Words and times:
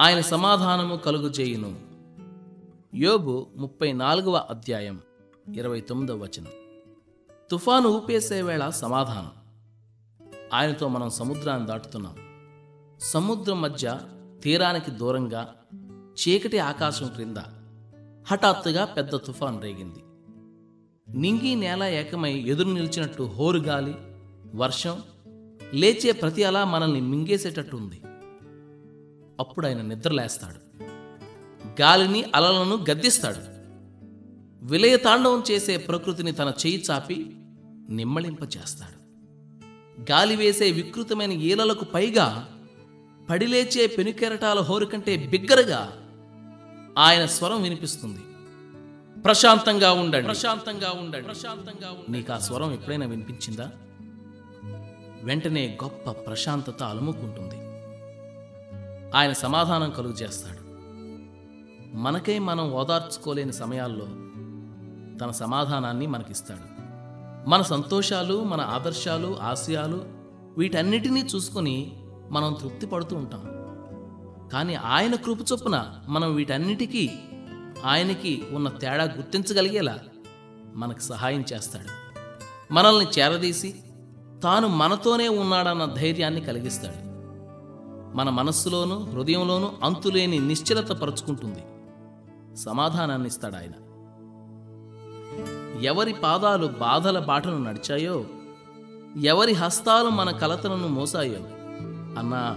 ఆయన 0.00 0.20
సమాధానము 0.20 0.96
కలుగుచేయును 0.96 1.76
యోబు 2.94 3.46
ముప్పై 3.56 3.92
నాలుగవ 3.92 4.46
అధ్యాయం 4.50 5.00
ఇరవై 5.54 5.80
తొమ్మిదవ 5.80 6.16
వచనం. 6.16 6.46
తుఫాను 7.50 7.88
ఊపేసే 7.88 8.42
వేళ 8.42 8.68
సమాధానం. 8.68 9.30
ఆయనతో 10.54 10.88
మనం 10.88 11.10
సముద్రాన్ని 11.10 11.68
దాటుతున్నాం. 11.68 12.16
సముద్రం 13.00 13.60
మధ్య 13.60 13.98
తీరానికి 14.42 14.90
దూరంగా 14.90 15.54
చీకటి 15.94 16.58
ఆకాశం 16.58 17.08
క్రింద 17.08 17.36
హఠాత్తుగా 18.26 18.84
పెద్ద 18.84 19.16
తుఫాన్ 19.16 19.62
రేగింది. 19.62 20.00
నింగి 21.18 21.54
నేల 21.54 21.82
ఏకమై 21.82 22.32
ఎదురు 22.32 22.68
నిలిచినట్టు 22.68 23.22
హోరుగాలి 23.22 23.94
వర్షం 24.54 25.02
లేచే 25.74 26.12
ప్రతి 26.12 26.44
అలా 26.44 26.64
మనల్ని 26.64 27.00
మింగేసేటట్టు 27.00 27.76
ఉంది 27.76 28.00
అప్పుడు 29.40 29.66
ఆయన 29.66 29.82
నిద్రలేస్తాడు. 29.82 30.84
గాలిని 31.82 32.24
అలలను 32.34 32.84
గద్దిస్తాడు. 32.90 33.60
విలయ 34.66 34.96
తాండవం 34.96 35.44
చేసే 35.50 35.76
ప్రకృతిని 35.76 36.32
తన 36.32 36.52
చేయి 36.66 36.84
చాపి 36.90 37.36
నిమ్మళింపచేస్తాడు. 37.90 39.00
గాలి 40.12 40.36
వేసే 40.36 40.70
వికృతమైన 40.70 41.32
ఈలలకు 41.32 41.84
పైగా 41.84 42.48
పడిలేచే 43.30 43.86
పెనుకెరటాల 43.86 44.58
హోరు 44.58 44.84
కంటే 44.84 45.16
బిగ్గరగా 45.16 45.92
ఆయన 46.98 47.26
స్వరం 47.26 47.62
వినిపిస్తుంది. 47.62 48.20
ప్రశాంతంగా 49.22 49.92
ఉండండి. 49.92 50.26
ప్రశాంతంగా 50.26 50.90
ఉండండి. 50.90 51.24
ప్రశాంతంగా 51.24 51.96
నీకు 52.08 52.32
ఆ 52.32 52.38
స్వరం 52.38 52.72
ఎప్పుడైనా 52.72 53.06
వినిపించిందా? 53.06 53.70
వెంటనే 55.22 55.78
గొప్ప 55.84 56.10
ప్రశాంతత 56.10 56.82
అలుముకుంటుంది. 56.82 57.69
ఆయన 59.14 59.32
సమాధానం 59.32 59.90
కలుగు 59.90 60.12
చేస్తాడు. 60.12 60.70
మనకై 61.96 62.38
మనం 62.38 62.72
ఓదార్చుకోలేని 62.72 63.52
సమయాల్లో 63.52 64.06
తన 65.18 65.30
సమాధానాన్ని 65.30 66.06
మనకిస్తాడు. 66.06 66.80
మన 67.48 67.62
సంతోషాలు 67.62 68.44
మన 68.44 68.60
ఆదర్శాలు 68.60 69.38
ఆశయాలు 69.42 70.04
వీటన్నిటినీ 70.58 71.20
చూసుకొని 71.20 72.02
మనం 72.30 72.56
తృప్తి 72.60 72.86
పడుతూ 72.86 73.16
ఉంటాం. 73.16 73.42
కానీ 74.52 74.74
ఆయన 74.74 75.14
కృప 75.14 75.38
చొప్పున 75.52 75.94
మనం 76.08 76.34
వీటన్నిటికీ 76.34 77.10
ఆయనకి 77.84 78.44
ఉన్న 78.52 78.68
తేడా 78.68 79.04
గుర్తించగలిగేలా 79.04 79.98
మనకు 80.74 81.00
సహాయం 81.00 81.44
చేస్తాడు. 81.52 82.10
మనల్ని 82.74 83.06
చేరదీసి 83.06 83.74
తాను 84.42 84.68
మనతోనే 84.68 85.28
ఉన్నాడన్న 85.28 85.84
ధైర్యాన్ని 85.84 86.40
కలిగిస్తాడు. 86.40 87.09
మన 88.14 88.30
మనస్సులోనూ 88.30 88.98
హృదయంలోనూ 88.98 89.72
అంతులేని 89.82 90.38
నిశ్చలత 90.38 90.88
పరుచుకుంటుంది. 90.88 91.64
సమాధానాన్ని 92.56 93.28
ఇస్తాడు 93.28 93.56
ఆయన. 93.56 93.72
ఎవరి 95.82 96.12
పాదాలు 96.12 96.66
బాధల 96.66 97.18
బాటను 97.18 97.58
నడిచాయో 97.58 98.24
ఎవరి 99.22 99.52
హస్తాలు 99.52 100.08
మన 100.08 100.30
కలతలను 100.30 100.88
మోసాయో 100.88 101.40
అన్నా 102.18 102.56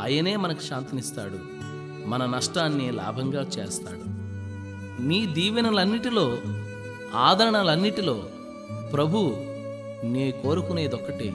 ఆయనే 0.00 0.36
మనకు 0.36 0.62
శాంతినిస్తాడు 0.62 1.38
మన 2.08 2.26
నష్టాన్ని 2.26 2.90
లాభంగా 2.90 3.42
చేస్తాడు. 3.42 4.02
నీ 5.02 5.26
దీవెనలన్నిటిలో 5.26 6.38
ఆదరణలన్నిటిలో 7.14 8.24
ప్రభు 8.92 9.32
నీ 10.04 10.30
కోరుకునేదొక్కటే. 10.30 11.34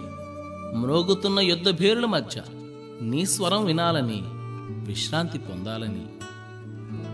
మ్రోగుతున్న 0.76 1.40
యుద్ధ 1.40 1.70
భేరుల 1.70 2.06
మధ్య 2.06 2.42
నీ 3.02 3.25
స్వరం 3.25 3.66
వినాలని 3.66 4.24
విశ్రాంతి 4.91 5.38
పొందాలని. 5.38 6.07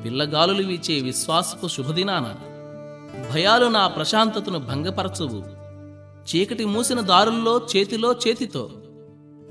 పిల్లగాలులు 0.03 0.67
వీచే 0.67 1.01
విశ్వాసపు 1.01 1.67
శుభదినాన 1.67 2.35
భయాలు 3.33 3.65
నా 3.65 3.87
ప్రశాంతతను 3.87 4.59
భంగపరచవు. 4.59 5.43
చీకటి 6.25 6.65
మూసిన 6.65 7.01
దారుల్లో 7.01 7.67
చేతిలో 7.75 8.15
చేతితో 8.27 8.69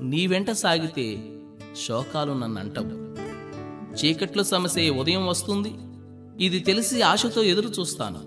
నీ 0.01 0.27
వెంట 0.27 0.51
సాగితే 0.51 1.33
శోకాలు 1.85 2.33
నన్నంటవు. 2.33 3.15
చీకట్లు 3.95 4.43
సమసే 4.43 4.89
ఉదయం 4.89 5.27
వస్తుంది 5.27 5.73
ఇది 6.45 6.59
తెలిసి 6.59 7.01
ఆశతో 7.01 7.43
ఎదురు 7.43 7.67
చూస్తాను. 7.67 8.19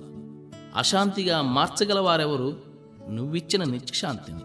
అశాంతిగా 0.79 1.43
మార్చగలవారెవరు? 1.43 2.57
నువ్విచ్చిన 3.11 3.65
నిత్యశాంతిని. 3.65 4.41